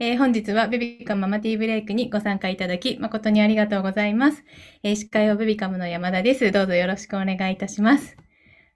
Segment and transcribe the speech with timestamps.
[0.00, 4.44] えー本日はベビカムママティーブレイクにご参加いただき誠にありがとうございます。
[4.84, 6.52] えー司会をベビカムの山田です。
[6.52, 8.16] どうぞよろしくお願いいたします。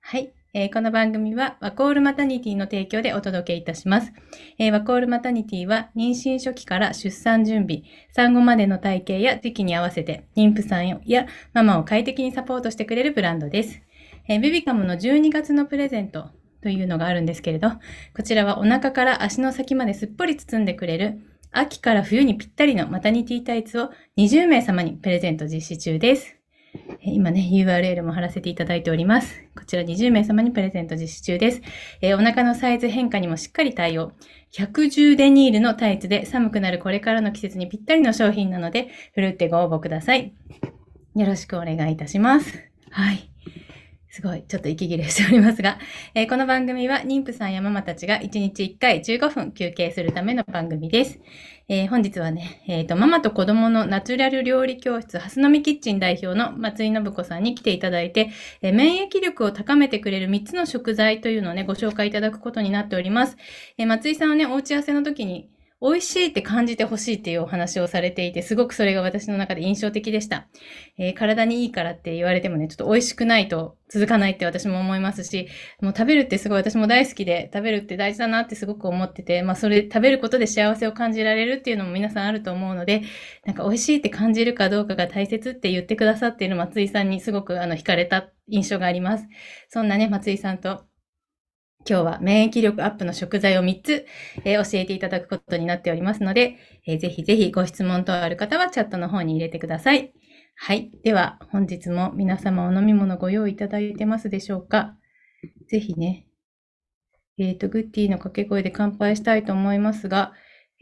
[0.01, 0.33] はい。
[0.53, 4.13] えーこの番組はワコールマタニティの提供でお届けいたします。
[4.59, 13.81] えーワコールマタニティは妊娠初期から出産準備、産後までの体型や時期に合わせて妊婦さんやママを快適にサポートしてくれるブランドです。
[14.27, 16.31] えーベビカムの12月のプレゼント
[16.63, 17.71] というのがあるんですけれど、
[18.15, 21.21] こちらはお腹から足の先まですっぽり包んでくれる
[21.51, 26.37] 秋から冬にぴったりのマタニティタイツを20名様にプレゼント実施中です。
[27.03, 29.43] 今ね、URL も貼らせていただいております。
[29.55, 31.63] こちら20名様にプレゼント実施中です。
[32.01, 34.13] えーお腹のサイズ変化にもしっかり対応。
[34.55, 40.33] 110デニールのタイツで寒くなるこれからの季節にぴったりの商品なので、ふるってご応募ください。
[41.15, 42.59] よろしくお願いいたします。
[42.91, 43.32] はい。
[44.15, 45.79] すごい、ちょっと息切れしておりますが、
[46.15, 51.19] えーこの番組は妊婦さんやママたちが1日1回15分休憩するための番組です。
[51.67, 58.29] えー本日はね、えーと、ママと子供のナチュラル料理教室、ハスノミキッチン代表の松井信子さんに来ていただいて、
[58.61, 63.39] え免疫力を高めてくれる3つの食材というのをね、ご紹介いただくことになっております。
[63.79, 65.49] え松井さんはね、お打ち合わせの時に、
[65.83, 70.47] 美味しいって感じてほしいっていうお話をされていて、すごくそれが私の中で印象的でした。
[70.97, 75.49] えー体にいいからって言われてもね、ちょっと美味しくないと続かないって私も思いますし、
[75.81, 83.03] もう食べるってすごい私も大好きで、食べるって大事だなってすごく思ってて、まあそれ食べることで幸せを感じられるっていうのも皆さんあると思うので、
[83.45, 89.27] なんか美味しいって感じるかどうかが大切って言ってくださっている松井さんにすごくあの惹かれた印象があります。
[89.69, 90.85] そんなね、松井さんと
[91.89, 94.07] 今日は免疫力アップの食材を3つ、
[94.45, 100.13] えー教えていただくことになっておりますので、えーぜひぜひご質問等ある方はチャットの方に入れてください。
[100.57, 100.91] はい。
[101.03, 104.97] では、本日も皆様お飲み物ご用意いただいてますでしょうか？
[105.69, 106.27] ぜひね、
[107.39, 110.33] えっ、と、グッティの掛け声で乾杯したいと思いますが、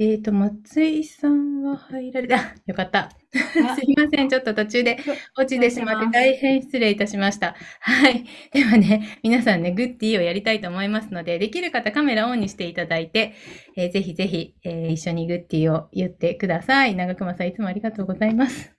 [0.01, 2.57] えっ、と、松井さんは入られた。
[2.67, 3.11] よかった。
[3.33, 4.31] すいません。
[4.31, 4.99] ちょっと途中で
[5.39, 7.57] 落ちてしまって大変失礼いたしました。
[7.81, 8.25] はい。
[8.53, 13.35] ではね、皆さんね、グッティをやりたいと思いますので、できる方カメラオンにしていただいて、
[13.77, 16.97] えーぜひぜひ、えー一緒にグッティを言ってください。
[16.97, 18.75] 長熊さん、いつもありがとうございます。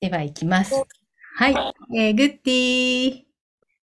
[0.00, 0.86] では、行きます。
[1.36, 1.54] はい。
[1.96, 3.24] えーグッティ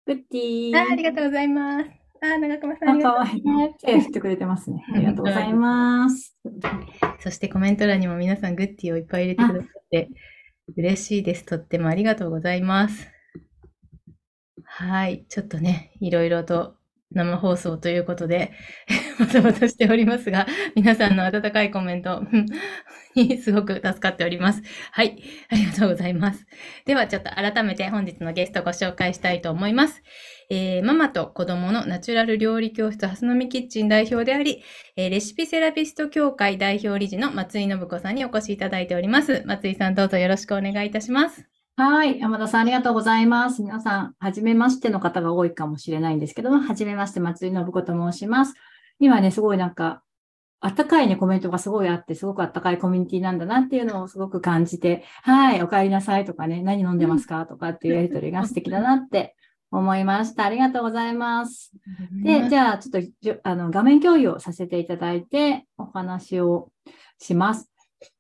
[0.07, 0.93] グッティー。
[0.93, 1.05] ありー。
[1.05, 2.00] がとうございます。
[2.23, 3.69] あー、長熊さん、ああ、りがとうかわいいございま。
[3.79, 3.87] す。
[3.87, 4.85] 手振ってくれてますね。
[4.95, 6.37] ありがとうございます。
[7.21, 10.11] そしてコメント欄にも皆さんグッティをいっぱい入れてくださって
[10.77, 11.45] 嬉しいです。
[11.45, 13.09] とってもありがとうございます。
[14.65, 15.27] はい。
[15.29, 16.77] ちょっとね、いろいろと
[17.13, 18.53] 生放送ということで、
[19.19, 22.23] バタバタしておりますが、皆さんの温かいコメント
[23.17, 24.63] にすごく助かっております。
[24.93, 25.23] はい。
[25.49, 26.47] ありがとうございます。
[26.87, 30.03] ではちょっと改めて本日のゲストをご紹介したいと思います。
[30.53, 34.65] えーママと子供のナチュラル料理教室ハスノミキッチン代表であり、
[34.97, 39.45] えーレシピセラピスト協会代表理事の松井信子さんにお越しいただいております。
[39.47, 41.47] 松井さんどうぞよろしくお願いいたします。
[41.77, 42.19] はい。
[42.19, 43.63] 山田さん、ありがとうございます。
[43.63, 48.55] 皆さん、はじめましての方が多いかもしれないんですけども、はじめまして、松井信子と申します。
[48.99, 50.03] 今ね、すごいなんか、
[50.59, 59.37] あったかいね、コメントがすごいあって、すごくあったかいコミュニティなんだなっていうのをすごく感じて、はい、お帰りなさいとかね、何飲んでますかとかっていうやりとりが素敵だなって
[59.71, 60.45] 思いました。
[60.45, 61.73] ありがとうございます。
[62.25, 63.05] で、じゃあ、ちょっ
[63.35, 66.71] とあの画面共有をさせていただいて、お話を
[67.19, 67.71] します。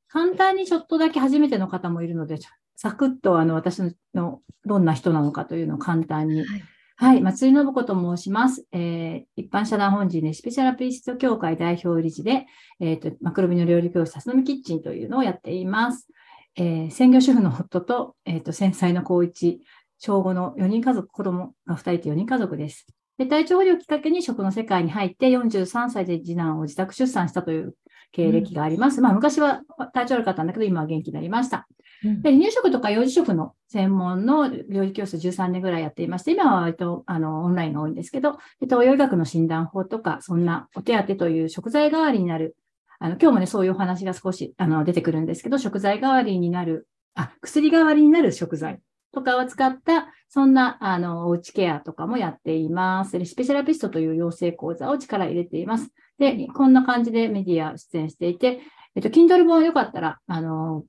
[0.09, 2.39] 簡単にちょっとだけ初めての方もいるので、
[2.77, 6.45] サクッとあの私ののどんな人なのかというのを簡単に。
[6.45, 6.63] はい
[7.01, 8.67] はい、松井信子と申します。
[8.73, 12.45] えー一般社団法人レシピセラピスト協会代表理事で、
[12.79, 16.09] えーと、マクロビの料理教室、さすのみキッチンというのをやっています。
[16.57, 19.63] えー専業主婦の夫と、えーと、繊細の高一、
[20.01, 22.87] 小5の4人家族、子供が2人と4人家族です。
[23.19, 27.75] で体調不良をきっかけに食の世界に入って43歳で次男を自宅出産したという
[28.13, 29.03] 経歴があります。
[29.03, 29.61] まあ昔は
[29.93, 31.69] 体調悪かったんだけど、今は元気になりました。
[32.03, 42.57] うんで、離乳食とか幼児食の専門の料理教室13年ぐらいやっていまして、今は割とあのオンラインが多いんですけど、で東洋医学の診断法とか、そんなお手当という食材代わりになる、
[43.01, 48.81] あの今日もね、そういうお話が少しあの出てくるんですけど、食材代わりになる、あ、薬代わりになる食材
[49.13, 53.19] とかを使った、そんなあのおうちケアとかもやっています。
[53.19, 55.91] レシピセラピストという養成講座を力入れています。
[56.19, 58.61] で、こんな感じでメディア出演していて、
[58.95, 60.85] えっと、Kindle 本よかったら、あの、うん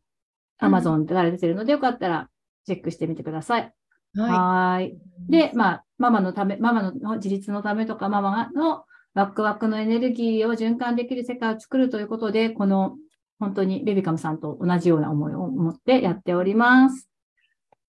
[0.61, 2.29] Amazon から出てるので、よかったら
[2.65, 3.73] チェックしてみてください。
[4.15, 4.95] はい。
[5.27, 12.97] で、まあ、ママのため、ママの自立のためとか、ママのワクワクのエネルギーを循環できる世界を作るということで、この
[13.39, 17.10] 本当にベビカムさんと同じような思いを持ってやっております。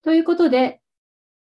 [0.03, 0.81] ということで、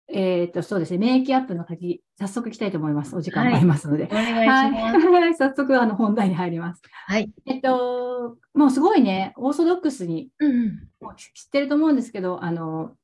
[0.10, 3.16] えっ、と、そうですね、免疫アップの鍵、早速いきたいと思います。
[3.16, 4.08] お時間もありますので。
[4.10, 5.08] お願いします。
[5.08, 5.36] はい。
[5.36, 6.82] 早速、あの、本題に入ります。
[7.08, 7.32] はい。
[7.46, 10.90] えっと、もうすごいね、オーソドックスにうん
[11.36, 12.96] 知ってると思うんですけど、あの、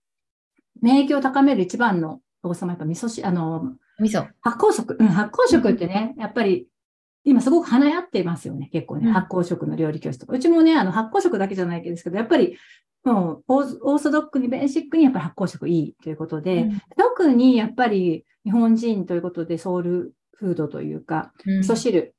[0.81, 4.27] 免疫を高める一番の王様、やっぱ味噌汁、あの、味噌。
[4.41, 6.67] 発酵食、うん、発酵食ってね、やっぱり、
[7.25, 9.07] 今すごく華やっていますよね、結構ね。
[9.07, 10.33] うん発酵食の料理教室とか。
[10.33, 12.57] うちもね、あの、発酵食だけじゃないですけど、やっぱり、
[13.03, 16.81] もうオー、ソドックに、ベーシックにやっぱり発酵食いいということで、うん。
[16.97, 21.59] 特にやっぱり日本人ということでソウルフードというか、うん。
[21.59, 22.15] 味噌汁、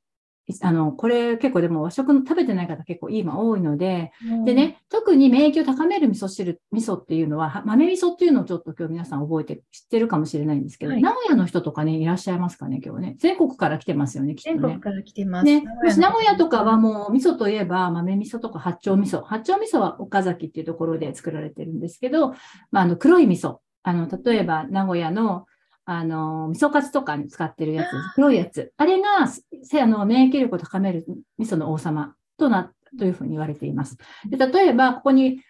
[0.61, 4.11] あの、これ結構でも和食の食べてない方結構今多いので、
[4.45, 13.15] で、ね、特に免疫を高める味噌汁、味噌っていうのは、は豆味噌っていうのをちょっと今日皆さん覚えて知ってるかもしれないんですけど、はい名古屋の人とかね、いらっしゃいますかね、今日ね。
[13.19, 14.59] 全国から来てますよね、きっとね。
[14.59, 15.45] 全国から来てます。
[15.45, 16.79] ね、もし名古屋とかはう。
[16.79, 19.23] もう味噌といえば豆味噌とか八丁味噌。
[19.23, 22.29] 八丁味噌は岡崎っていうところで作られてるんですけど、
[22.71, 23.57] まあ、あの黒い味噌。
[23.83, 25.45] あの、例えば名古屋の
[25.85, 28.73] あの、味噌カツとかに使ってるやつ、黒いやつ。
[28.75, 29.27] あれが、
[29.63, 31.05] せあの、免疫力を高める
[31.37, 33.97] 味噌の王様とな、というふうに言われています。
[34.29, 35.41] で例えば、ここに、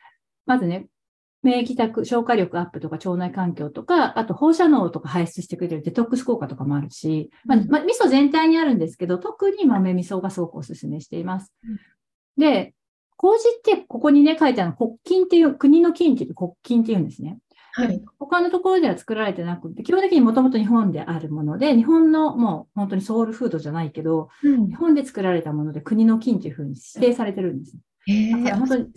[0.46, 0.88] まずね、
[1.42, 11.54] 免疫宅、消化力アップとか腸内環境とか、あと放射能とか排出してくれるデトックス効果とかもあるし、まあ、まあ、味噌全体にあるんですけど、特に豆味噌がすごくお勧めしています。
[12.36, 12.74] で、
[13.16, 17.38] 麹ってここにね、書いてある国金っていう、国の金っていう国金っていうんですね。
[17.77, 18.01] はい。
[18.19, 27.77] 他のところでは作られてなくて、基本的にもともと日本であるもので、日本のもう本当にソウルフードじゃないけど、うん日本で作られたもので国の金というふうに指定されてるんです。
[28.07, 28.80] へだから本当え。
[28.80, 28.88] に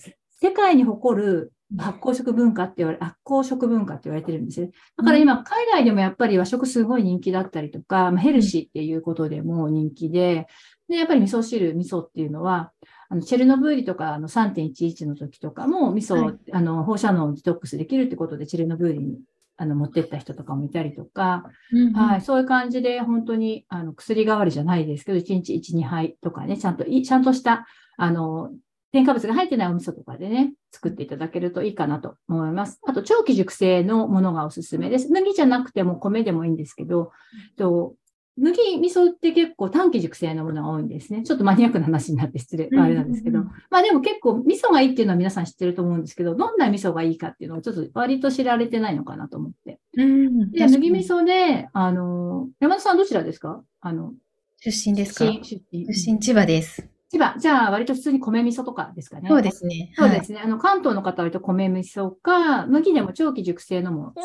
[0.41, 4.71] 世界に誇る発酵食文化って言われ、発酵食文化って言われてるんですね。
[4.97, 10.47] だから今、海外でもやっぱり和食すごい人気だったりとか、まあ、ヘルシーっていうことでも人気で、
[10.89, 12.73] で、やっぱり味噌汁、味噌っていうのは、
[13.11, 19.19] あのチェルノブイリとかあの3.11の時とかも味噌、はいあの放射能をデトックスできるってことでチェルノブイリに
[19.59, 27.67] あの持ってった人とかもいたりとか、うんはい、そういう感じで本当にあの薬代わりじゃないですけど、1日1、2杯とかね、ちゃんとい、ちゃんとした、
[27.97, 28.53] あの、
[28.93, 32.81] 添加物が入ってないお味噌とかでね、作っていただけるといいかなと思います。
[32.87, 35.11] あと、長期熟成のものがおすすめです。
[35.11, 37.11] 麦じゃなくても米でもいいんですけど、
[37.57, 37.97] と
[38.39, 41.23] 麦味噌って結構短期熟成のものが多いんですね。
[41.23, 43.45] ちょっとマニアックな話になって失礼、あれなんですけど。
[43.71, 49.81] まあでも結構味噌がいいっていうのは皆さん知ってると思うんですけど、どんな味噌がいいかっていうのをちょっと割と知られてないのかなと思って。
[49.97, 50.51] うん。
[50.53, 53.63] で、麦味噌で、あの、山田さんどちらですか？
[53.81, 54.13] あの、
[54.61, 55.25] 出身ですか？
[55.25, 55.87] 出身、出身。
[55.95, 56.89] 出身千葉です。
[57.11, 57.35] 千葉。
[57.39, 59.29] じゃあ、割と普通に米味噌とかですかね。
[59.31, 59.93] そうですね。
[59.97, 60.41] そうですね。
[60.45, 64.25] あの、関東の方は割と米味噌か、麦でも長期熟成のも関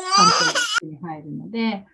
[0.80, 1.86] 東に入るので、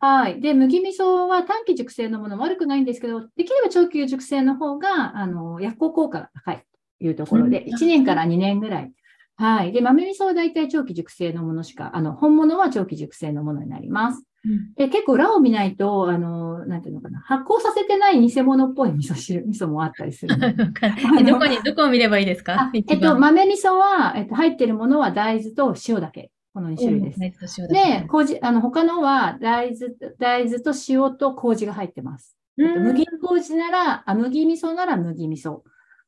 [0.00, 0.40] はい。
[0.40, 6.64] で、麦味噌は短期熟成のものも悪くないんですけど、できれば長期熟成の方が、あの、薬効効果が高い
[7.00, 8.92] というところで、うん1年から2年ぐらい。
[9.36, 9.72] はい。
[9.72, 14.27] で、豆味噌は大体長期熟成のものしか、あの、本物は長期熟成のものになります。
[14.48, 20.36] うんで、結構裏を見ないと、あの、なんていうのかな、発酵させてない偽物っぽい味噌汁、味噌もあったりする
[21.26, 22.54] どこに、どこを見ればいいですか？
[22.60, 26.30] あえっと、豆味噌は、えっと、入ってるものは大豆と塩だけ。
[26.54, 27.20] この2種類です。
[27.68, 32.36] で、麹、あの、他のは大豆、大豆と塩と麹が入ってます。
[32.56, 35.60] うんえっと、麦麹なら、あ、麦味噌なら麦味噌。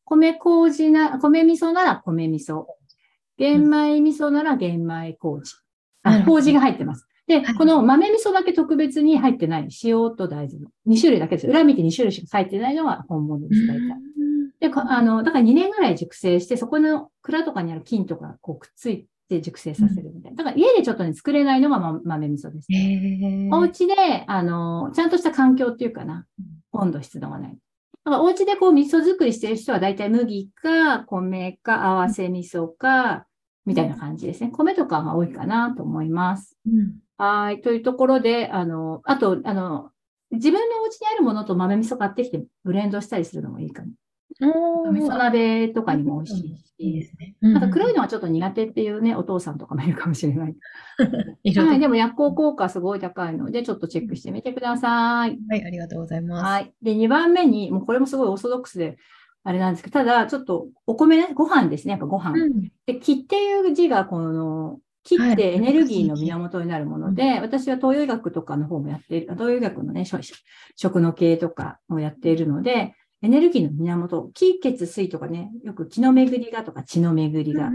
[0.04, 2.64] 米麹な、米味噌なら米味噌。
[3.36, 5.54] 玄米味噌なら玄米麹。
[6.02, 7.06] あ、麹が入ってます。
[7.30, 9.68] で、はいこの豆味噌だけ特別に入ってない。
[9.84, 10.68] 塩と大豆の。
[10.88, 11.46] 2種類だけです。
[11.46, 13.96] 裏見て2種類しか入ってないのが本物です、大体。
[14.58, 20.42] で、こあの、だから2年ぐらい熟成して、そこの蔵とかにある菌とかこうくっついて熟成させるみたいな。
[20.42, 22.66] だから家でちょっとね、作れないのがま豆味噌です。
[22.72, 23.48] へえ。
[23.52, 23.94] お家で、
[24.26, 26.26] あの、ちゃんとした環境っていうかな、
[26.72, 27.52] 温度、湿度がない。
[27.52, 33.26] だからお家でこう味噌作りしてる人は大体麦か米か合わせ味噌か、
[33.66, 34.50] みたいな感じですね。
[34.50, 36.58] 米とかが多いかなと思います。
[36.66, 37.60] うんはい。
[37.60, 39.90] というところで、あの、あと、あの、
[40.30, 43.88] 自分のお家にあるものと豆味噌買ってきてブレンドしたりするのもいいかも。
[44.90, 46.74] 味噌鍋とかにも美味しいし。
[46.78, 47.34] いいですね。
[47.42, 50.54] なんか黒いののはちょっと苦手っていうね、お父さんとかもいるかもしれない。
[51.42, 51.74] 色 はい。
[51.74, 55.38] ででも薬効効果すごい高いので、ちょっとチェックしてみてください。
[55.50, 56.44] はい、ありがとうございます。
[56.44, 56.72] はい。
[56.80, 58.96] で、2番目に、もうこれもすごいオーソドックスで、
[59.42, 62.32] あれなんですけど、ただ、ちょっとお米ね、ご飯ですね、やっぱご飯。
[62.42, 70.20] うんで、木っていう字が、この、木っはいてエネルギーの源になるもので、私は東洋医学とかの方もやっている、東洋医学のね、食
[70.76, 77.70] 食の系とかもやっているので、エネルギーの源、気血水とかね、よく気の巡りがとか血の巡りが、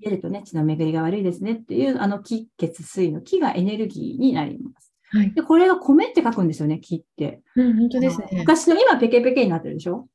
[0.00, 4.94] 出るとね、血の巡りが悪いですねっていう、あの気血水の気がエネルギーになります。
[5.10, 5.34] はい。
[5.34, 7.42] で、これが米って書くんですよね、気って。
[7.54, 8.28] うん、本当ですね。
[8.32, 10.08] 昔の、今ペケペケになってるでしょ？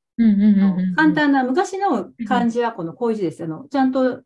[0.96, 3.44] 簡単な、昔の漢字はこの麹です。
[3.44, 4.24] あの、ちゃんと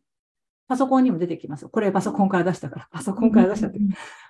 [0.72, 1.68] パソコンにも出てきます。
[1.68, 3.80] これパソコンから出したから、パソコンから出したって、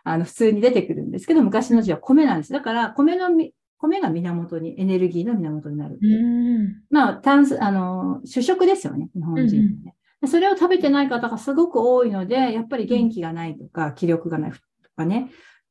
[0.04, 2.52] あの、普通に出てくるんですけど、昔の字は米なんです。
[2.52, 6.00] だから、米のみ、米が源に、エネルギーの源になる。
[6.02, 6.82] うん。
[6.90, 9.96] まあ、炭水、あの、主食ですよね、日本人ってね。
[10.22, 14.58] でそれを食べてない方がすごく多いので、やっぱり元気がないとか、気力がないと
[14.96, 15.30] かね、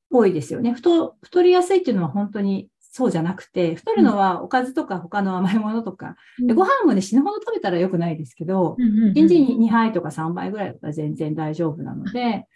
[0.08, 0.70] 多いですよね。
[0.70, 6.16] 太、太りやすいっていうのは本当にそうじゃなくて、太るのはおかずとか他の甘いものとか、
[6.46, 8.82] でご飯もね、死ぬほど食べたら良くないですけど、
[9.12, 12.46] 1日に2杯とか3杯ぐらいだったら全然大丈夫なので、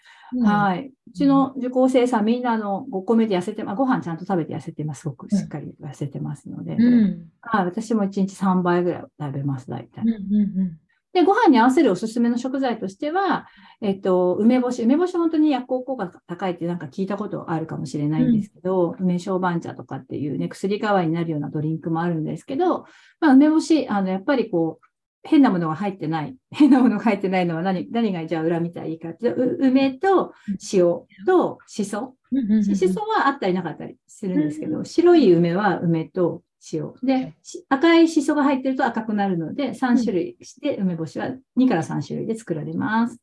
[0.41, 0.89] はい。
[0.89, 5.03] うちの受講生さんみんなあの、5個目で痩せて、まあ、ご飯ちゃんと食べて痩せてます。
[5.03, 6.75] すごくしっかり痩せてますので。
[6.75, 7.31] うん。
[7.41, 7.65] はい。
[7.67, 10.09] 私も1日3倍ぐらい食べます、大体うん。
[10.11, 10.15] う
[10.65, 10.79] ん
[11.15, 13.47] で、ご飯に合わせるおすすめの食材としては、
[13.81, 14.83] えっと、梅干し。
[14.83, 22.87] 梅干し本当に薬効効果が高いってなんか聞いたことあるかもしれないんですけど、梅小番茶とかっていうね、薬代わりになるようなドリンクもあるんですけど、
[23.21, 24.87] まあ、梅干し、あの、やっぱりこう、
[25.23, 26.37] 変なものが入ってない。
[26.51, 30.35] 変なものが入ってないのは何、何がじゃあ裏見たらいいかって梅と
[30.73, 32.17] 塩としそ。
[32.31, 32.65] うん。
[32.65, 36.43] しそはあったりなかったりするんですけど、白い梅は梅と
[36.73, 36.93] 塩。
[37.03, 43.19] で、し赤いしそが入ってると赤くなるので、3種類して、梅干しは2から3種類で作られます。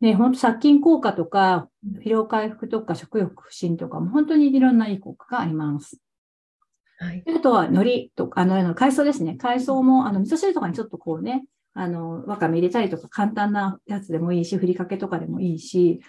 [0.00, 1.68] で、本当殺菌効果とか、
[2.04, 5.98] 疲労回復とか食欲不振とかも本当にいろんないい効果があります。
[6.98, 7.24] はい。
[7.26, 9.36] あとは海苔とか、あの海藻ですね。
[9.36, 11.44] 海藻も、あの、味噌汁とかにちょっとこうね、
[11.78, 16.00] あの、わかめ入れたりとか、簡単なやつでもいいし、ふりかけとかでもいいし、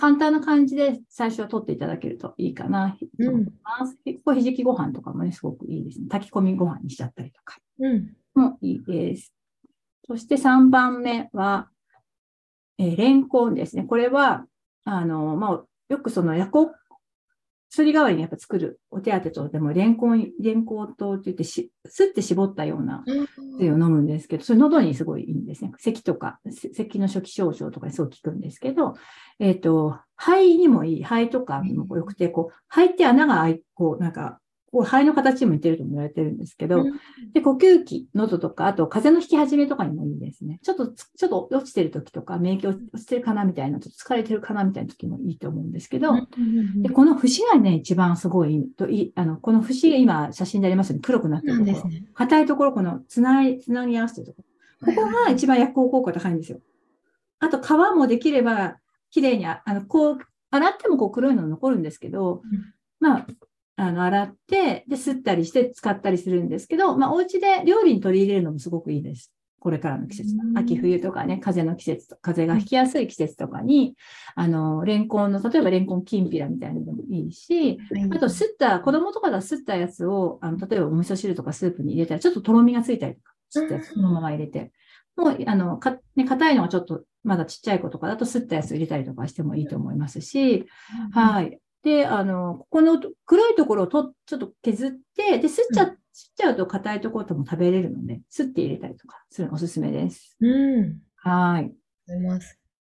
[0.00, 2.96] 簡単な感じで最初は取っていただけるといいかな。
[3.18, 3.96] うんと思います。
[4.24, 6.08] これひじきご飯とかもね、すごくいいですね。
[6.10, 8.16] 炊き込みご飯にしちゃったりとかうん。
[8.34, 9.32] もいいです。
[10.08, 11.68] そして3番目は、
[12.78, 13.84] えーレンコンですね。
[13.84, 14.46] これは、
[14.84, 16.72] あの、まあ、よくその薬効、
[17.74, 23.02] 薬代わりにやっぱ作るお手当とでも、レンコン、レンコン糖って言ってし、すって絞ったような
[23.58, 25.72] 薬を飲むんですけど、それ喉にすごいいいんですね。
[25.78, 28.94] 咳とか、せ咳の初期症状とかにすごい効くんですけど、
[29.40, 34.38] えっ、と、肺にもいい、肺とかにも良くて、こう、肺って穴が開い、こう、なんか、
[34.82, 36.84] 肺の形にも似てるとも言われてるんですけど、
[37.32, 40.58] で、呼吸器、喉とか、あと風邪の引き始めとかにもいいですね。
[40.62, 46.14] ちょっとつ、ちょっと落ちてる時とか、免疫落ちてるかなみたいな、ちょっと疲れてるかなみたいな時もいいと思うんですけど、
[46.76, 51.72] で、この節がね、一番すごいといい、あの、この節が今写真でありますように黒くなってるところ。
[51.72, 52.08] なんですね。
[52.14, 54.94] 硬いところ、このつない、つなぎ合わせてるところ。
[54.94, 56.60] ここが一番薬効効果高いんですよ。
[57.38, 58.78] あと、皮もできれば、
[59.10, 60.18] 綺麗にあ、あの、こう、
[60.50, 62.42] 洗ってもこう黒いの残るんですけど、
[63.00, 63.26] まあ、
[63.76, 69.32] あの、洗って、で、吸ったりして使ったりするんですけど、まあ、お家で料理に取り入れるのもすごくいいです。
[69.58, 70.58] これからの季節うん。
[70.58, 73.96] 秋冬とかね、風邪の季節と、風邪がひきやすい季節とかに、
[74.36, 84.70] あの、レンコンの、例えばレンコンきんぴらみたいなのでもいいし、あと、吸った、子供とかが吸ったやつを、あの、例えばお味噌汁とかスープに入れたら、ちょっととろみがついたりとか、吸ったやつそのまま入れて。
[85.16, 90.66] もう、あの、か、ね、硬いのはちょっと、まだちっちゃい子とかだと吸ったやつ入れたりとかしてもいいと思いますし、
[91.10, 91.58] はい。
[91.84, 95.96] で、あの、ここの黒いところをと、ちょっと削って、で、吸っちゃ、う吸っ
[96.34, 100.36] ちゃうと硬いところとも食べれるので、吸って入れたりとかするのおすすめです。
[100.40, 100.98] うん。
[101.16, 101.72] はい。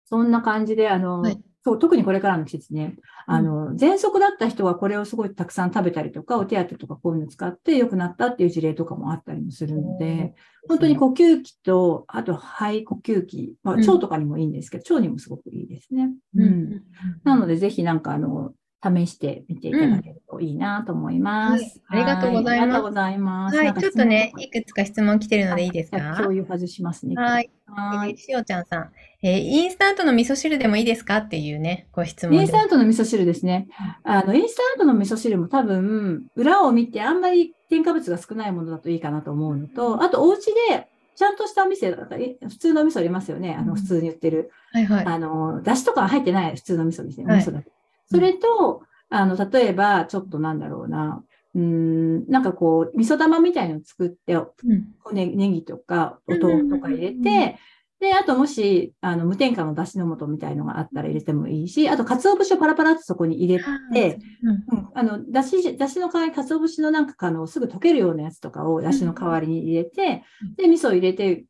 [0.05, 10.35] そんな感じで、あの、はいそう、特にこれからの季節ね、あの、喘息だった人はこれをすごいたくさん食べたりとか、お手当とかこういうの使って良くなったっていう事例とかもあったりもするので、
[10.67, 16.11] 本当に呼吸器と、あと肺呼吸器、まあ、うん腸とかにもいいんですけど、腸にもすごくいいですね。
[16.35, 16.43] うん。
[16.43, 16.83] ううんん。
[17.23, 18.53] なので、ぜひなんかあの、
[18.85, 21.81] 試してみていただけるといいなと思います。
[21.87, 23.57] はいありがとうございますはありがとうございます。
[23.57, 26.17] はい、ちょっとねいくつか質問来てるのでいいですか？
[26.17, 27.15] 共有外しますね。
[27.15, 27.49] はい。
[27.67, 31.17] はいえーしおちゃんさん、えーインスタントの味噌汁でもいいですか？
[31.17, 32.51] っていうね、ご質問インス。
[32.51, 33.67] タントの味噌汁ですね。
[34.03, 43.55] あの、インスタントの味噌汁も多分、裏を見てあんまり添加物が少ないものだといいかなと思うのと、あとお家でちゃんとしたお店だったら、い普通の味噌ありますよね。
[43.55, 44.51] あの、うん普通に売ってる。
[44.71, 45.05] はいはい。
[45.05, 47.25] あの、だしとか入ってない普通の味噌ですね。
[47.25, 47.71] 味噌だけ。
[48.05, 51.23] それと、あの、例えば、ちょっとなんだろうな。
[51.55, 54.43] うーん、なんかこう、味噌玉みたいのを作って、う
[54.73, 55.15] ん。
[55.15, 57.57] ね、ネギとか、お豆腐とか入れて、
[57.99, 64.77] で、あともし、あの、無添加のだしの素みたいのがあったら入れてもいいし、あと、鰹節をパラパラってそこに入れて、うん。
[64.77, 70.23] うん、あの、だし、だしの代わりに鰹節のなんかあの、すぐ溶けるようなやつとかをだしの代わりに入れて、
[70.57, 71.45] で、味噌を入れて、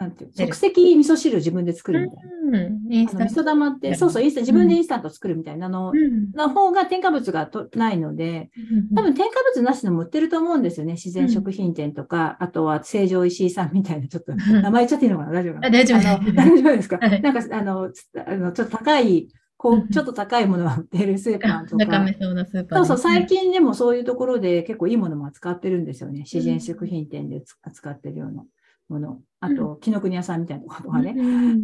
[0.00, 2.58] なんていう、即席味噌汁を自分で作るみたいな。
[2.58, 2.92] うん。
[2.92, 3.14] イ味。
[3.14, 6.32] 噌玉って、そうそう、インスタ自分でインスタント作るみたいなのうん。
[6.32, 8.50] の方が添加物がとないので、
[8.96, 10.94] 多分添加物なしのも売ってると思うんですよね。
[10.94, 15.32] 自然食品店とか、あとは成城石井さんみたいな、ちょっとん名前言っちゃっていいのかな？
[15.32, 15.66] 大丈夫かな？
[15.66, 16.00] あ大丈夫
[16.32, 19.28] 大丈夫ですか、はいなんか、あの、つあのちょっと高い、
[19.58, 22.16] こうんう、ちょっと高いものが売ってるスーパーとか中目。
[22.18, 23.42] そうなスーパーそうそう、最近。
[23.42, 26.20] 近でもそういうところで結構いいものも扱ってるんですよね。
[26.20, 28.44] 自然食品店でつ扱ってるような
[28.88, 29.20] もの。
[29.40, 31.14] あと、紀ノ国屋さんみたいなところとかね。
[31.16, 31.62] うん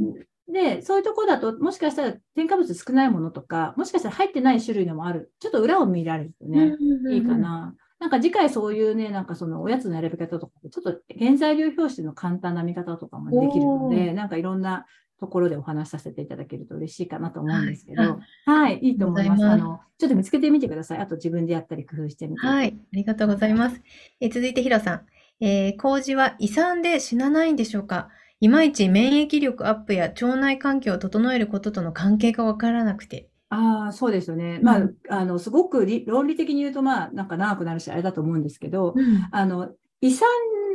[0.48, 5.32] で、そういうところだと、もしかしたら添加物少ないものとか、もしかしたら入ってない種類のもある。
[5.40, 6.76] ちょっと裏を見られるとね、
[7.10, 7.34] いいか。
[7.34, 7.74] な。
[7.98, 14.86] なんか次回そういうね、なんかそのおやつの選び方とか、ちょっと原材料表紙の簡単な見方とかもできるので、なんかいろんな
[15.18, 19.44] ところでお話しさせていただけると嬉しいかなと思うんですけど、ははい、いいと思います。
[19.46, 20.98] あの、ちょっと見つけてみてください。
[20.98, 22.46] あと自分でやったり工夫してみて。
[22.46, 22.76] はい。
[22.78, 23.80] ありがとうございます。
[24.20, 25.06] えー続いてヒロさん。
[25.40, 28.08] えー麹は胃酸で死なないんでしょうか？
[28.40, 33.28] いまいち免疫力アップや腸内環境を整えることとの関係がわからなくて。
[33.48, 34.58] ああ、そうですよね。
[34.62, 38.94] まあうん、あの、すごく理論理的に言うと、まあ、なんか長くなるし、あれだと思うんですけど、
[39.30, 40.28] あの、胃酸、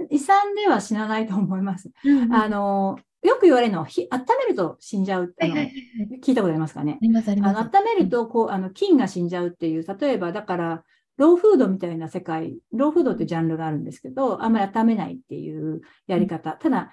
[0.09, 1.91] 胃酸では死なないと思います。
[2.03, 5.35] うんあの、よく言われるのは、ひ温めると死んじゃう。
[5.39, 6.19] あのはいはいはいはい。
[6.23, 6.93] 聞いたことありますかね？
[6.93, 6.97] あ。
[7.01, 7.69] りますありあの、ます。
[7.77, 10.83] 温めると、こう、あの、菌が死んじゃうっていう、例えば、だから、
[11.21, 16.53] ローフードみたいな世界、ローフードってジャンルがあるんですけど、あんまり温めないっていうやり方。
[16.53, 16.91] ただ、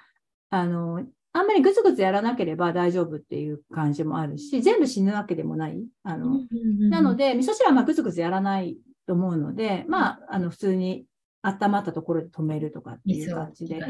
[0.50, 5.82] あの、あんまりぐつぐつやらなければ大丈夫っていう感じもあるし、全部死ぬわけでもない。
[6.02, 6.40] あの、
[6.90, 11.06] なので、で、味噌汁はまあぐつぐつやらないと思うので、まあ、あの、普通に
[11.40, 13.80] 温まったところで止めるとかっていう感じで。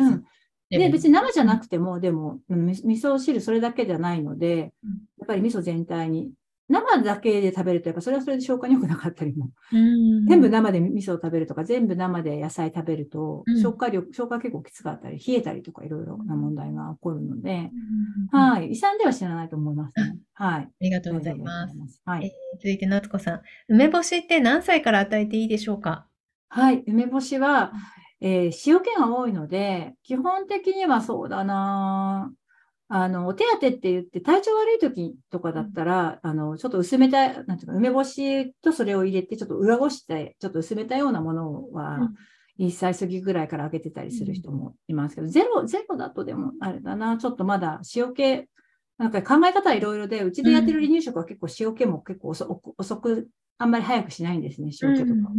[0.71, 6.31] で、別に生じゃなくても、でも、味噌汁それだけじゃないのでうん、やっぱり味噌全体に、
[6.69, 9.51] 生だけで食べると、やっぱそれはそれで消化に良くなかったりも。
[9.73, 17.71] うん全部生で味噌を食べるとか、全部生で野菜食べるとうん、消化力、消化結構きつかったり、冷えたりとかいろいろな問題が起こるので、
[18.33, 18.73] うんあはい。
[18.73, 20.19] 胃酸では死なないと思いますね。
[20.35, 20.69] はい。
[20.81, 21.75] りがとうございます。
[21.95, 22.03] す。
[22.05, 22.27] はい。
[22.27, 23.43] えー続いて、夏子さん。
[23.69, 26.07] 梅干しって何歳から与えていいでしょうか？
[26.51, 27.73] はい、梅干しは、
[28.21, 32.33] えー塩気が多いので、基本的にはそうだな
[32.91, 42.13] あの、お手当って言って、体調悪い時とかだったら、あの、ちょっと薄めた、なんていうか、梅干しとそれを入れて、ちょっと裏ごして、ちょっと薄めたようなものは、
[42.57, 48.47] 1歳過ぎぐらいからあげてたりする人もいますけど、ゼロ、ゼロだとでもあれだな、ちょっとまだ塩気、
[48.97, 53.29] なんか考え方はいろいろで、うちでやってる離乳食は結構塩気も結構遅遅く、
[53.59, 55.37] あんまり早くしないんですね、塩気とか。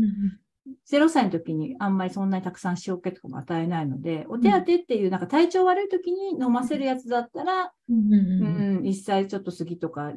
[0.92, 10.12] 0歳の時にあんまりそんなにたくさん塩気とかも与えないので、お手当っていうなんか体調悪い時に飲ませるやつだったら、うんうんうん、1歳ちょっと過ぎとか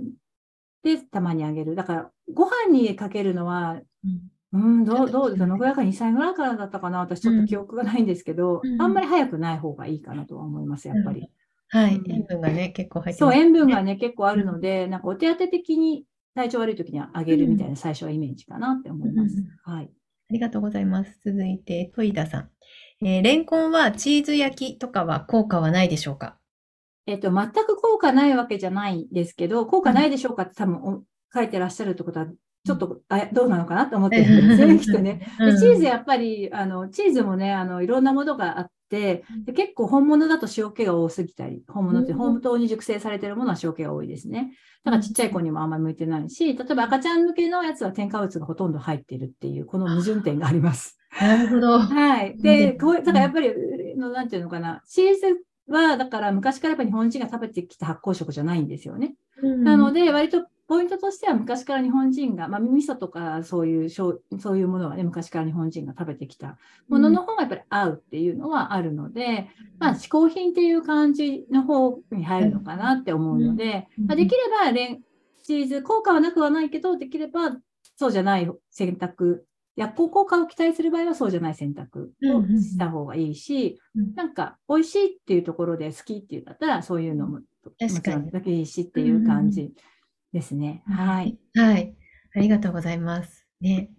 [0.83, 1.75] でたまにあげる。
[1.75, 11.29] だからご飯にかけるのは、うんうん、どう、どう、どのぐらいか2歳ぐらいからだったかな私ちょっと記憶がないんですけど、うんあんまり早くない方がいいかなとは思います、やっぱり。
[11.69, 11.97] はい。
[11.97, 13.35] うん塩分がね、結構入ってそう。
[13.35, 19.37] 塩分がね、結構あるので、なんかお手当的に体調悪い時にはあげるみたいな最初はイメージかなって思います。
[19.37, 19.91] うんはい。
[20.33, 21.21] ありがとうございます。
[21.23, 22.49] 続いて、トイダさん。
[23.05, 26.39] えーレンコンはチーズ焼きとかは効果はないでしょうか？
[27.07, 31.03] えっと、全く効果ないわけじゃないですけど、効果ないでしょうかって多分お
[31.35, 32.29] 書いてらっしゃるってことは、
[32.65, 35.21] ちょっと、あどうなのかなと思ってるんですよね、きっとね。
[35.39, 39.25] でチーズやっぱり、あの、チーズもね、あの、いろんなものがあって、で
[39.55, 44.53] 結構本物だと塩気が多すぎたり、本物ってうん本当に熟成されてるものは塩気が多いですね。
[44.85, 50.99] だからちっちゃい子にもあんまり向いてないし、例えば赤ちゃん向けのやつは添加物がほとんど入っているっていう、この矛盾点があります。
[51.19, 51.79] なるほど。
[51.79, 52.41] はい。
[52.41, 53.51] で、こう、だからやっぱり、
[53.97, 59.15] のなんていうのかな、チーズは、だから昔からやっぱり日本人が食べてきた発酵食じゃないんですよね。
[59.63, 66.57] なので、割とポイントとしては昔から日本人が、まあ、味噌とかそういうそういうものはね、昔から日本人が食べてきた
[66.89, 69.49] ものの方がやっぱり合うっていうのはあるので、
[69.79, 74.07] まあ、嗜好品っていう感じの方に入るのかなって思うので、うん。
[74.07, 75.03] まあ、できればレン、
[75.43, 77.57] チーズ、効果はなくはないけど、できれば
[77.97, 79.47] そうじゃない選択、
[79.77, 84.15] 薬効効果を期待する場合はそうじゃない選択をした方がいいし、うん。
[84.15, 87.41] なんか美味しいっていうところで好きっていうんだったら、そういうのも
[87.81, 88.17] もち確かに。
[88.17, 89.73] ろんだけいいしっていう感じ
[90.33, 90.83] ですね。
[90.87, 91.39] はい。。
[91.55, 91.95] はい。
[92.35, 93.47] ありがとうございます。
[93.61, 93.91] ね。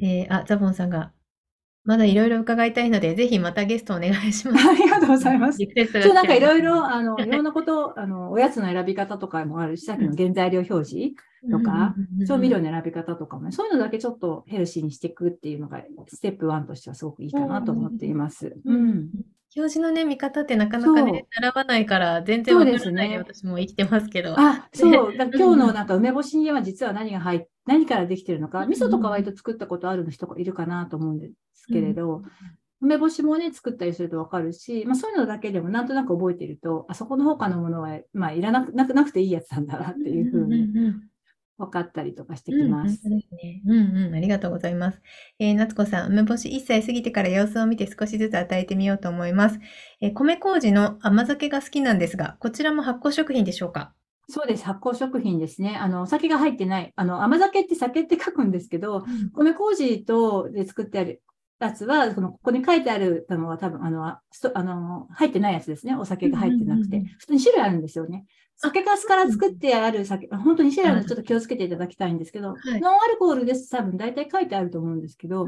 [0.00, 1.12] えーあ、ザボンさんが、
[1.84, 4.62] まだいろいろ伺いたいので、ぜひまたゲストお願いします。
[4.68, 5.58] ありがとうございます。
[6.02, 11.14] そう、なんかいろいろ、あの、いろんなこと、 あの、おやつの選び方とかもあるし、さっきの原材料表示、
[11.50, 11.94] とか
[12.26, 18.56] 調味料の選び方とかもね、そういうのだけちょっとヘルシーにしていくっていうのが、ステップ1としてはすごくいいかなと思っています。
[18.64, 19.10] うんうん。
[19.56, 21.10] 表示のね、見方ってなかなかそう。
[21.10, 24.34] ね、習わないから、全然わからないでそうで私も生きてますけど。
[24.38, 25.16] あ、そう。
[25.16, 32.22] だうん今日のなんか梅干しには実は何が入っ、何からできてるのか、味噌とか割と作ったことある人がいるかなと思うんですけれど、
[32.80, 41.07] 梅干しもね、作ったりするとわかるし、まあそういうのだけでもなんとなく覚えていると、あそこの他のものは、まあいらなくなくなくていいやつなんだなっていうふうにんんん
[41.58, 43.00] 分かったりとかしてうんきます。
[43.02, 43.62] 本当ですね。
[43.66, 45.00] うんうん、ありがとうございます。
[45.38, 49.58] えー、夏子さん、梅干し1歳過ぎてから様子を見て少しずつ与えてみようと思います。
[50.00, 53.92] えー米麹の甘酒が好きなんですが、こちらも発酵食品でしょうか？
[54.30, 54.64] そうです。
[54.64, 55.76] 発酵食品ですね。
[55.76, 56.92] あの、お酒が入ってない。
[56.96, 61.22] あの、甘酒って酒って書くんですけど、米麹とで作ってある
[61.60, 64.20] やつは、このここに書いてあるのは多分、あの、あ
[64.62, 65.96] の入ってないやつですね。
[65.96, 67.14] お酒が入ってなくてうんうんうん。
[67.18, 68.26] 普通に種類あるんですよね。
[68.60, 73.70] 酒粕から作ってある酒、本当に種類あるのでちょっと気をつけていただきたいんですけど、はいノンアルコールです。
[73.70, 75.46] 多分大体書いてあると思うんですけど、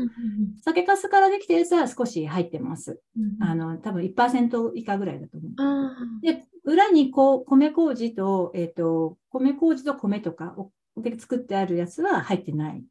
[0.64, 3.00] 酒粕からできたやつは少し入ってます。
[3.16, 5.52] うんあの、多分1%以下ぐらいだと思う。
[5.58, 12.84] あで、裏にこう、米麹と、えっ、と、米麹と米とかをで作ってあるやつは入ってない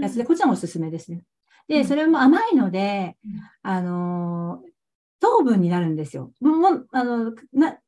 [0.00, 1.24] やつで、こっちはおすすめですね。
[1.68, 4.68] で、うんそれも甘いのでうん、あのー
[5.20, 6.30] 糖分になるんですよ。
[6.40, 7.78] もう、あの、な、な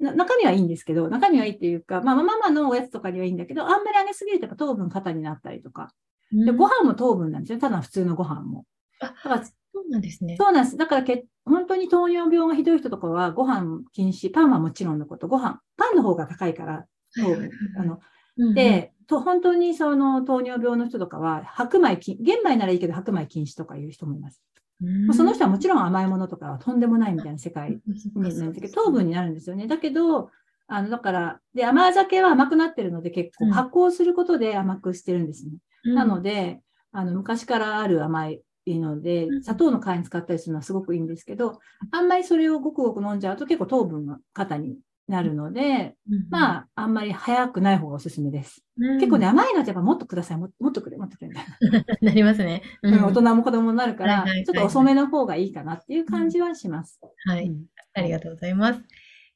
[0.00, 5.92] 中身はいいんですけど、中身はいいっていうか、まあ、ママのおやつとかにはいいんだけど、あんまり揚げすぎるとやっぱ糖分過多になったりとか。
[6.30, 7.58] で、ご飯も糖分なんですよ。
[7.58, 8.64] ただ普通のご飯も。
[9.00, 9.52] あだからそ
[9.86, 10.36] うなんですね。
[10.38, 10.76] そうなんです。
[10.76, 17.50] だからけ、本当に糖尿病がひどい人とかは、ご飯禁止、パンはもちろんのこと、ご飯、パンの方が高いから、糖分。
[17.78, 18.00] あの、
[18.36, 24.42] うんうん、で、と本当にその糖尿病の人とかは、白米禁、玄米ならいいけど白米禁止とかいう人もいます。
[24.80, 25.08] うん。
[25.08, 27.80] もうその人はもちろん甘いものとかはとんでもないみたいな世界
[28.14, 29.66] なんですけど、 糖分になるんですよね。
[29.66, 30.30] だけど、
[30.66, 33.52] あの、だから、で、甘酒は甘くなってるので結構うん。
[33.54, 35.52] 発酵することで甘くしてるんですね。
[35.84, 35.94] うん。
[35.94, 36.60] なので、
[36.92, 39.42] あの、昔からある甘いのでう、ん。
[39.42, 41.58] 砂糖の代わりに使ったりするのはすごくいいんですけど、
[41.90, 45.96] あんまりそれをごくごく飲んじゃうと結構糖分が肩になるので、
[46.30, 48.62] まあ、あんまり早くない方がおすすめです。
[48.78, 51.84] うん結構ね、甘いのってやっぱもっとください、ももっとくれ、もっとくれみたいな。
[52.02, 52.62] なりますね。
[52.82, 57.00] ううんん大人も子供になるから、はいはいはいちょっと遅めの方がいいかなっていう感じはします。
[57.26, 57.46] はい。
[57.46, 58.80] うんありがとうございます。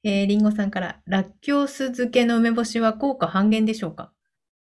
[0.04, 4.12] えー、りんごさんから、ラッキョウ酢漬けの梅干しは効果半減でしょうか？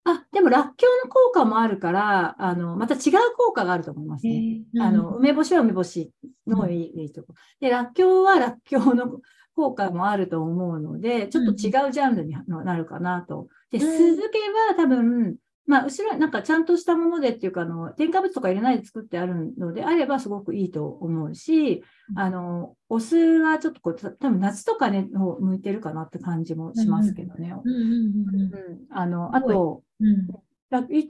[0.04, 4.62] あ、でも、らっきょうの効果もあるから、あの、また違う効果があると思いますね。
[4.80, 6.10] あの、梅干しは梅干し
[6.48, 7.34] のいい,、いいとこ。
[7.60, 9.20] で、らっきょうはらっきょうの
[9.54, 13.48] 効果もあると思うので、ちょっと違うジャンルになるかなと。
[13.70, 15.36] で、うん酢漬けは多分、
[15.66, 21.84] まあ、後ろ、なんかちゃんとしたものでっていうか、あの、添加物とか入れないで作ってあるのであればすごくいいと思うし、
[22.16, 27.54] あの、お酢はちょっとこう、た多分夏とかね、の向いてるかなって感じもしますけどね。
[27.64, 28.78] うん。
[28.90, 29.82] あの、あと、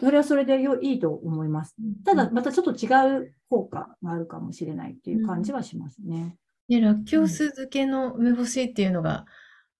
[0.00, 1.74] それはそれでよいいと思います。
[2.04, 2.88] ただ、またちょっと違
[3.20, 6.36] う効果があるかもしれないっていう感じはしますね。
[6.72, 9.26] ね、らっきょう酢漬けの梅干しっていうのが、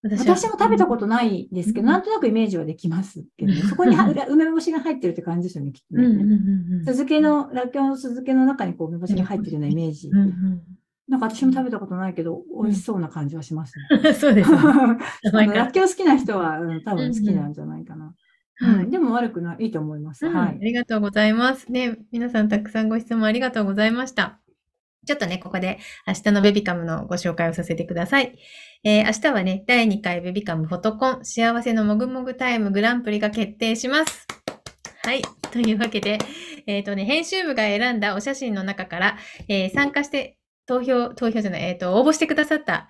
[0.02, 6.06] 私は私も食べたことないですけど、うんなんとなくイメージはできますけど そこに梅干しが入ってるって感じですよね、きっとね。
[6.06, 10.08] うんうんうんうん酢漬けの、らっきょうの酢漬けの中にこう梅干しが入ってるようなイメージ。
[10.08, 10.62] うんうん
[11.08, 14.14] なんか私も食べたことないけど、美味しそうな感じはしますね。
[14.14, 14.56] そうですね。
[14.64, 14.96] あ
[15.32, 18.14] のらっきょう好きな人は、うん多分好きなんじゃないかな。
[18.88, 20.26] でも悪くない、いいと思います。
[20.26, 20.58] はい。
[20.60, 21.70] りがとうございます。
[21.70, 24.41] ね、皆さんたくさんご質問ありがとうございました。
[25.06, 28.38] ちょっとね、ここで明日のベビカムのご紹介をさせてください。
[28.84, 34.26] えー明日はね、第2回ベビカムフォトコン幸せのもぐもぐタイムグランプリが決定します。
[35.04, 35.22] はい。
[35.50, 36.18] というわけで、
[36.66, 42.88] えっ、とね、編集部が選んだお写真の中から、えー参加して投票、投票じゃない、えっ、と、応募してくださった、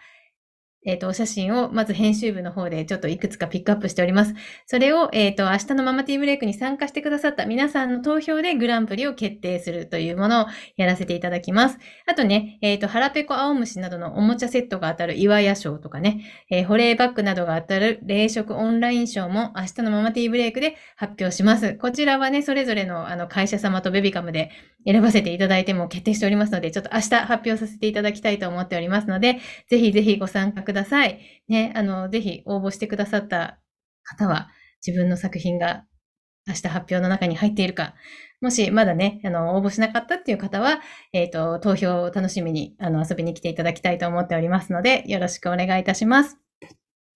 [0.85, 4.35] えっ、と、お写真をまず編集部の方でちょっといくつかピックアップしております。
[4.67, 11.79] それを、えっ、と、明日のママティーブレイクに参加してくださった皆さんの投票でグランプリを決定するというものをやらせていただきます。
[12.07, 21.75] あとね、えっ、と、腹ペコ青虫などのおもちゃセットが当たる岩屋賞とかね、えー保冷バッグなどが当たる冷食オンライン賞も明日のママティーブレイクで発表します。
[21.75, 24.51] こちらはね、それぞれのあの会社様とベビカムで
[24.87, 31.21] 選ばせていただいても決定しておりますので、ちょっと明日発表させていただきたいと思っておりますので、ぜひぜひご参加ください。
[31.49, 33.59] ね、あの、ぜひ応募してくださった
[34.05, 34.51] 方は、
[34.85, 35.85] 自分の作品が
[36.47, 37.95] 明日発表の中に入っているか、
[38.41, 40.81] もしまだね、あの、応募しなかったっていう方は、
[41.13, 46.42] えっ、と、投票を楽しみに、あの、遊びに来ていただきたいと思っておりますので、よろしくお願いいたします。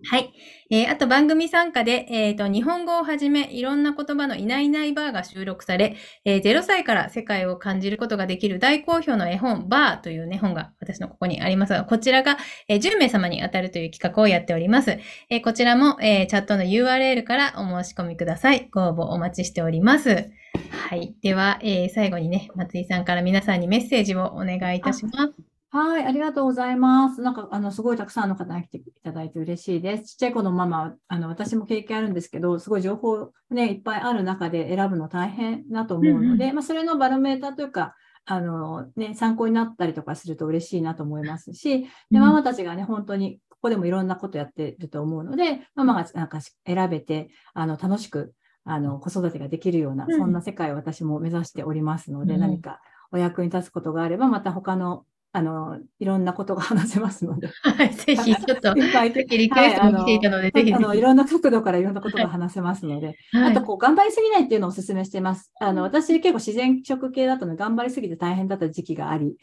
[0.05, 0.33] はい。
[0.71, 12.37] えーあと番組参加で、えっ、と、日本語をはじめ、いろんな言葉のいないいないバーが収録され、えー0歳から世界を感じることができる大好評の絵本、バーというね、本が私のここにありますが、こちらが、
[12.69, 14.99] えー10名様に当たるという企画をやっております。
[15.31, 18.69] えーこちらも、えーチャットの URL からお申し込みください。
[18.71, 20.31] ご応募お待ちしております。
[20.71, 21.15] はい。
[21.23, 25.56] では、えー最後にね、松井さんから皆さんにメッセージをお願いいたします。
[25.71, 27.21] はい、ありがとうございます。
[27.23, 30.05] なんか、あの、すごいたくさんの方に来ていただいて嬉しいです。
[30.05, 52.81] ちっちゃい子のママ、あの、私も経験あるんですけど、すごい情報ね、いっぱいある中で選ぶの大変だと思うので、うんまあ、それのバロメーターというか、あの、ね、参考になったりとかすると嬉しいなと思いますし、で、うんママたちがね、本当に、ここでもいろんなことやってると思うので、ママがなんか選べて、あの、楽しく、あの、子育てができるような、うんそんな世界を私も目指しておりますので、うん何か
[53.13, 57.49] お役に立つことがあれば、また他のあの、いろんなことが話せますので。
[57.63, 61.03] はい、ぜひ、ちょっと、 いっぱいさっきリクエストも来ていたので、ぜひぜあの、いひ。
[61.03, 65.53] ろんな角度からいろんなことが話せますので、はいあと、こう、頑張りすぎないっていうのをお勧めしています。
[65.61, 69.37] あの、私結構自然食系だったので、頑張りすぎて大変だった時期があり、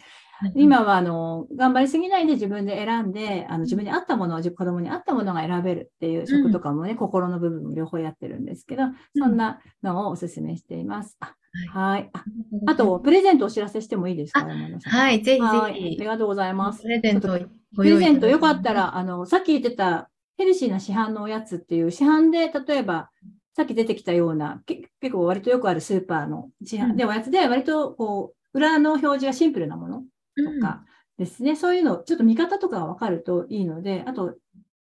[0.55, 8.83] 今は、あの、頑張りすぎないで自分で選んで、あの、自分に合ったものを、子供に合ったものが選べるっていう食とかもね、心の部分も両方やってるんですけど、
[9.17, 11.17] そんなのをお勧めしています。
[11.21, 11.35] あ
[11.71, 12.09] はい。
[12.13, 12.25] あ
[12.65, 14.45] あと、、プレゼントお知らせしてもいいですか
[14.85, 15.71] はい、ぜひぜはい。
[15.71, 16.05] あひり。
[16.05, 16.87] がとうございますプ。
[16.89, 17.37] レゼントを
[17.75, 23.09] プレゼントよかったら、あの、さっき言ってたヘルシーな市販のおやつっていう、市販で例えば、
[23.55, 30.03] さっき出てきたような、け結構割とよくあるスーパーの市販でおやつで、割とこう、裏の表示がシンプルなもの
[30.35, 30.85] とか
[31.17, 34.35] ですね、そういうの、ちょっと見方とかがわかるといいので、あと、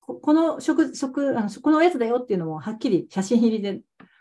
[0.00, 3.80] ここの食、食、あの、このおやつだよっていうのもはっきり写真入りで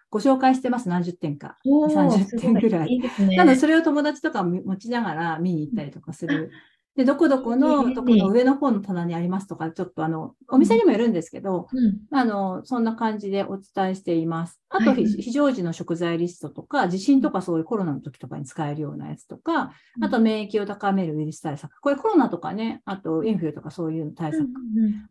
[0.09, 1.57] ご紹介してます、何十点か。
[1.65, 3.35] おー30すご点ぐらいいいね。
[3.35, 6.51] なので、それを友達とかも持ちながら見に行ったりとかする。
[6.97, 14.59] で、どこどこのとこの上の方の棚にありますとか、ちょっとあの、お店にもよるんですけど、うんあの、そんな感じでお伝えしています。
[14.69, 21.79] あと、はい非非常時の食材リストとか、地震とかそういうコロナの時とかに使えるようなやつとか、あと免疫を高めるウイルス対策。
[21.81, 24.47] これコロナとかね、あとインフルとかそういう対策。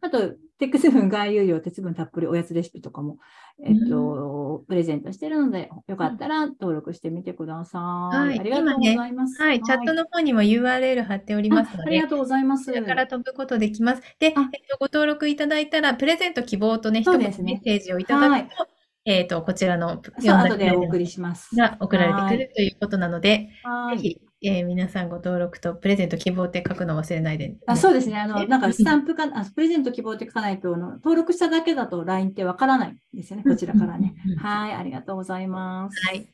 [0.01, 3.19] あと、鉄分、含有量、鉄分たっぷりおやつレシピとかも、
[3.65, 8.17] えっと、プレゼントしてるので、よかったら登録してみてください。
[8.17, 9.43] はいありがとうございます。
[9.43, 12.67] はい、チャットの方にも URL 貼っておりますのであありが、とうございます。
[12.67, 14.03] こちらから飛ぶことできます。
[14.19, 18.67] で、えっあと、ご登録いただいたら、プレゼント希望とね、一言そうですねメッセージをいただくと、
[19.05, 21.55] えっと、こちらのそう、後でお送りします。
[21.55, 23.99] が送られてくるということなので、はい。
[23.99, 27.57] ぜひ、えー皆さんご登録とプレゼント希望って書くの忘れないで。
[27.67, 28.19] あそうですね。
[28.19, 33.45] あの、ねなんかスタンプか、あプレゼント希望って書かないと、あの登録しただけだと LINE ってわからないんですよね。
[33.45, 34.15] こちらからね。
[34.39, 34.75] はい。
[34.75, 36.07] ありがとうございます。
[36.07, 36.29] はい。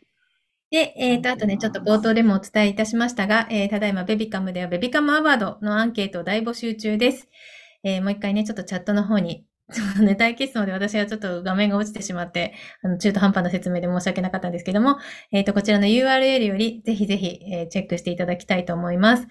[0.70, 7.28] で、えっ、と、あとね、ちょっと冒頭でもお伝えいたしましたが、えーただいまベビカムではベビカムアワードのアンケートを大募集中です。
[7.84, 14.98] えーもう一回ね、ちょっとチャットの方に、ちょっとね、待機室ので私はちょっと画面が落ちてしまって、あの、中途半端な説明で申し訳なかったんですけども、
[15.32, 19.26] えっ、と、こちらの URL より、ぜひぜひ、えーチェックしていただきたいと思います。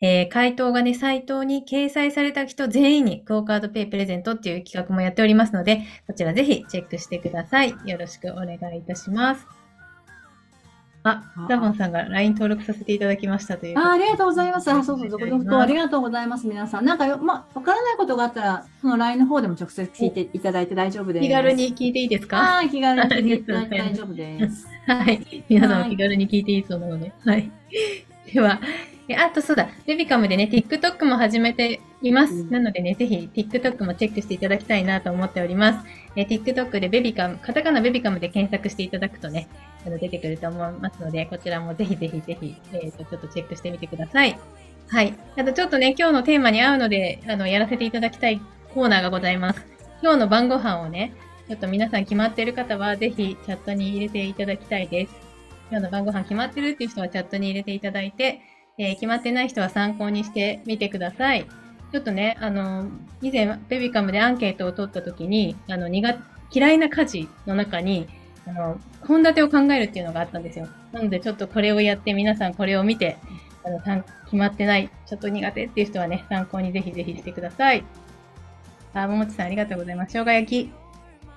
[0.00, 7.74] えー回答がね、サイトに掲載された人全員にクオカードペイプレゼントっていう企画もやっておりますので、こちらぜひチェックしてください。
[7.86, 9.61] よろしくお願いいたします。
[11.04, 13.78] ああ、ザボンさんが LINE 登録させていただきましたという。
[13.78, 14.70] あありがとうございます。
[14.70, 16.46] あ、そうそう、続々とありがとうございます。
[16.46, 16.84] 皆さん。
[16.84, 21.26] なんかよ、まあ、わからないことがあったら、その LINE の方でも直接聞いていただいて大丈夫です。
[21.26, 21.52] 気軽。
[21.54, 22.36] に聞いていいですか？
[22.36, 24.66] はい、気軽に聞いていただいて大丈夫です。
[24.86, 25.44] はい。
[25.48, 27.12] 皆さん気軽に聞いていいそうなので。
[27.24, 27.50] はい。
[28.32, 28.60] では、
[29.08, 32.34] えあとそうだ、ベビカムでね、TikTok も始めています。
[32.34, 35.88] うんなのでね、ぜひ TikTok もチェックしていただきたいなと思っております。
[36.16, 39.48] え TikTok でベビカム、カタカナベビカムで検索していただくとね、
[39.84, 44.38] あの出てくると思いますので、こちらもぜひぜひぜひ、えっ、と、ちょっとチェックしてみてください。
[44.88, 45.14] はい。
[45.36, 48.40] あとちょっとね、今日のテーマに合うので、あの、やらせていただきたい
[48.74, 49.66] コーナーがございます。
[50.02, 51.12] 今日の晩ご飯をね、
[51.48, 55.12] ちょっと皆さん決まってる方は、ぜひチャットに入れていただきたいです。
[55.70, 58.40] 今日の晩ご飯決まってるっていう人はチャットに入れていただいて、
[58.78, 61.46] えー決まってない人は参考にしてみてください。
[61.92, 62.90] ちょっとね、あの、
[63.20, 66.18] 以前、ベビカムでアンケートを取った時に、あの、苦、
[66.50, 68.08] 嫌いな家事の中に、
[68.46, 70.68] あの、献立を考えるっていうのがあったんですよ。
[70.92, 73.16] なので、ちょっとこれをやって、皆さんこれを見て、
[73.64, 73.80] あの、
[74.24, 77.84] 決まってない、ちょっと苦手っていう人はね、参考にぜひぜひしてください。
[78.94, 80.12] あ、ももちさんありがとうございます。
[80.12, 80.72] 生姜焼き。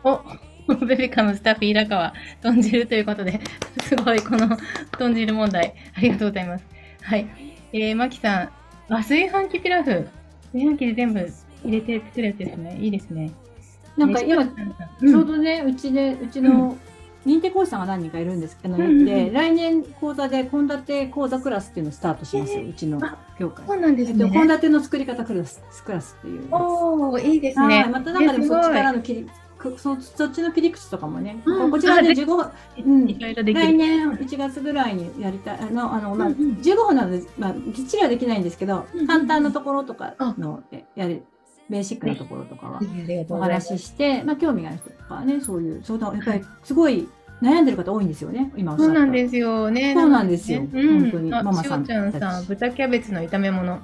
[0.03, 0.21] お、
[0.85, 3.39] ベビカムスタッフ、平川、豚汁ということで、
[3.83, 4.57] すごい、この
[4.97, 6.65] 豚汁問題、ありがとうございます。
[7.01, 7.27] はい。
[7.73, 8.49] えー、まきさん、
[8.89, 10.07] あ、炊飯器ピラフ。
[10.53, 11.27] 炊飯器で全部
[11.63, 12.77] 入れて作るやつですね。
[12.79, 13.31] いいですね。
[13.97, 14.53] なんか今、うん
[14.99, 16.77] ちょうどね、うちで、うちの
[17.25, 23.65] 認定講師さんが何人かいるんですけど、うんうんうんで、来年講座で献立講座クラスっていうのをスタートしますよ、えーうちのあ教会。
[23.65, 24.31] そうなんですえっと、ね。
[24.31, 26.47] 献立の作り方クラスクラスっていう。
[26.51, 27.89] おー、いいですはい、ね。
[27.91, 32.51] またなんかでもそっちからのの切り、くそそっちの切り口とかもね、うんこちらであ15分、
[32.85, 33.43] うん来る。
[33.43, 41.23] 年1月ぐらいにやりたい、あの、あの、まあ、うんうん15分なので、まあ、きっちりはできないんですけど簡単なところとかの、えやる、
[41.69, 42.79] ベーシックなところとかは
[43.29, 47.07] お話しして、まあ、興味がある人とかね、そういう、そうだ、やっぱりすごい
[47.41, 48.77] 悩んでる方多いんですよね、今。
[48.77, 49.93] そうなんですよね。
[49.93, 53.79] そうなんですようん、本当にあママさんちゃんさたん、豚キャベツの炒め物。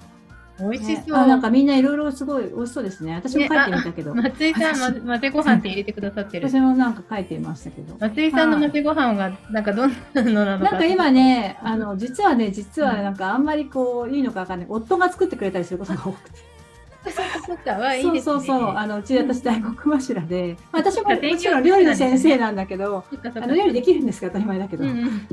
[0.60, 1.06] 美味しそう。
[1.06, 3.16] ねあなんかみんないろいろすごい美味しそうですね。
[3.16, 6.48] 私も書いてみたけど、松井さん、私ま混ぜご飯って入れてくださってる。
[6.48, 7.96] 私もなんか書いてましたけど。
[8.00, 10.72] 松井さんの混ぜご飯が、なんかどんなのなのか。
[10.72, 14.68] なんか今ね、あの、実はね、実はなんかあんまりこう、いいのかわかんない。
[14.70, 16.51] 夫が作ってくれたりすることが多くて。
[17.04, 18.20] そっかそっか、はいいそう。
[18.22, 18.76] そうそう。
[18.76, 23.04] あの、うち私大黒柱で、まあ私ももちろん料理の先生なんだけど、
[23.36, 24.86] あの、料理できるんですけど当たり前だけど、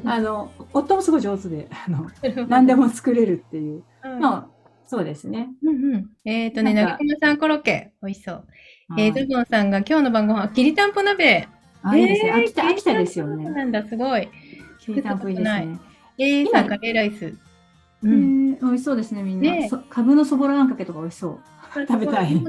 [0.05, 2.11] あの、夫もすごい上手で、あの、
[2.49, 3.83] 何でも作れるっていう。
[4.05, 4.47] うんまあ、
[4.87, 5.51] そうですね。
[5.63, 6.11] うんうん。
[6.25, 8.45] えっ、とね、なぎさんコロッケ、美味しそう。
[8.97, 11.47] えー、はいゾボンさんが今日の晩ご飯、きりたんぽ鍋。
[11.83, 12.29] あ、いいですね。
[12.31, 13.51] えー秋田、秋田ですよね。
[13.51, 14.31] なんだ、すごい。
[14.81, 15.79] きりたんぽいいですね。
[16.17, 17.27] えー、今カレーライス。
[17.27, 17.37] う
[18.05, 18.55] えん。
[18.55, 19.69] ー美味しそうですね、みんねな。
[19.69, 21.39] そかぶのそぼろあんかけとか美味しそう。
[21.75, 22.43] 食べたい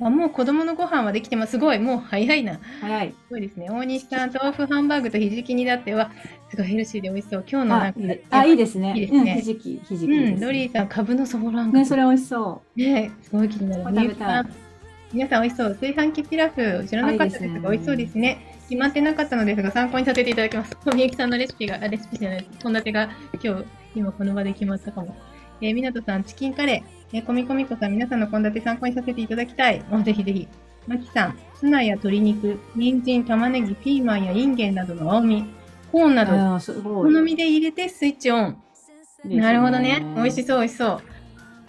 [0.00, 1.52] あもう子供のご飯はできてます。
[1.52, 2.54] すごい、もう早いな。
[2.54, 3.14] す早い。
[3.30, 3.68] ごいですね。
[3.68, 6.12] 大西さん、豆腐ハンバーグとひじき煮だっては、
[6.50, 7.44] すごいヘルシーで美味しそう。
[7.50, 8.90] 今日のなんかあ、いいであいいですね。
[8.90, 10.40] うん、いいですねひじき、ひじきうん。
[10.40, 13.84] ロリーさん、かぶのそぼろあんかね、それ美味しそねすごい気になる。
[13.84, 14.68] 食べ
[15.12, 15.70] 皆さん美味しそう。
[15.74, 18.56] 炊飯器ピラフ、知らなかったですが、美味しそうですね。
[18.68, 20.76] 決まってなかったのですが、参考にさせていただきます。
[20.94, 23.10] みゆきさんのレシピが、あレシピじゃない、献立が
[23.42, 23.64] 今日、
[23.96, 25.16] 今この場で決まったかも。
[25.60, 27.16] えー、みなとさん、チキンカレー。
[27.16, 29.84] えー、こみこみこさん、皆さんの献立参考にさせていただきたい。
[29.90, 30.48] もうぜひぜひ。
[30.86, 35.44] まきさん、ツナや鶏肉、人参、玉ねぎ、ピーマンやインゲンなどの青み、
[35.92, 36.26] コーンなう。
[36.82, 37.02] ど、お。
[37.02, 38.62] 好みで入れてスイッチオン。
[39.24, 40.02] なるほどね。
[40.16, 40.44] 美味しい。
[40.44, 41.02] そう、美味しそう。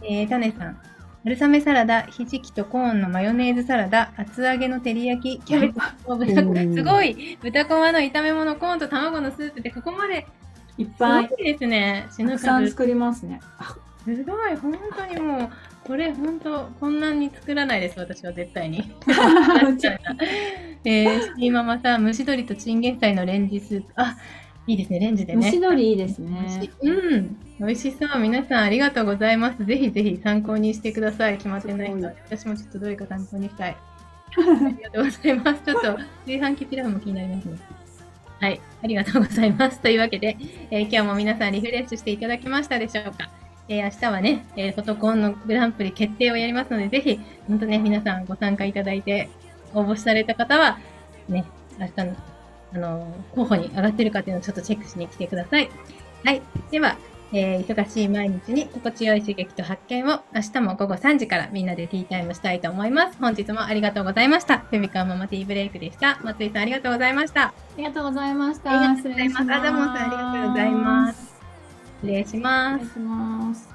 [0.03, 0.79] えー、タネさん。
[1.25, 10.27] 春雨サラダ、ひじきとコーンのマヨネーズサラダ、厚揚げの照り焼き、キャベツすごい豚こまの炒め物、コーンと卵のスープで、ここまで、
[10.79, 11.25] いっすごぱい。
[11.25, 12.05] いですね。
[12.09, 12.37] た品数。
[12.37, 13.41] すくさん作りますね。
[13.59, 15.49] あごい、本当にもう、
[15.83, 18.91] これ本当、こんなに作らないです、私は絶対に。
[20.85, 23.91] えー、シティママさん、蒸し鶏とチンゲン菜のレンジスープ。
[23.95, 24.15] あ、
[24.67, 25.43] いいですね、レンジでね。
[25.43, 26.89] 蒸し鶏いいですねい。
[26.89, 28.19] うん、美味しそう。
[28.19, 29.65] 皆さんありがとうございます。
[29.65, 31.37] ぜひぜひ参考にしてください。
[31.37, 32.13] 決まってない人すごい。
[32.37, 33.75] 私もちょっとどれか参考にしたい。
[33.75, 35.61] ありがとうございます。
[35.63, 37.57] ちょっと 炊飯器ピラフも気になりますね。
[38.39, 39.81] はい、ありがとうございます。
[39.81, 40.37] というわけで、
[40.71, 43.29] えー今日も皆さんリフレッシュしていただけましたでしょうか？
[43.67, 49.29] えー明日はね、えーフォトコンのグランプリ決定をやりますので、ぜひ、本当ね、皆さんご参加いただいて、
[49.73, 50.79] 応募された方は、
[51.27, 51.43] ね、
[51.77, 52.15] 明日の、
[52.71, 55.69] あの候補に上がってるかっていうのをちょっとチェックしに来てください。
[56.23, 56.41] はい。
[56.71, 56.97] では、
[57.31, 63.17] えー忙しい毎日に心地よい刺激と発見を明日も午後3時からみんなでティータイムしたいと思います。
[63.19, 64.63] 本日もありがとうございました。
[64.71, 66.19] ベビカーママティーブレイクでした。
[66.23, 67.43] 松井さんありがとうございました。
[67.43, 68.71] ありがとうございました。
[68.71, 69.41] ありがとうございます。
[69.41, 71.39] アダモンさんありがとうございます。
[72.01, 73.69] 失礼します失礼します。